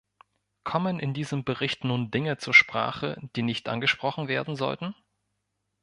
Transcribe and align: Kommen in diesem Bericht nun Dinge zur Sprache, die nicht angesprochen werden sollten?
Kommen 0.63 0.99
in 0.99 1.13
diesem 1.13 1.43
Bericht 1.43 1.83
nun 1.83 2.09
Dinge 2.09 2.39
zur 2.39 2.55
Sprache, 2.55 3.21
die 3.35 3.43
nicht 3.43 3.69
angesprochen 3.69 4.27
werden 4.27 4.55
sollten? 4.55 4.95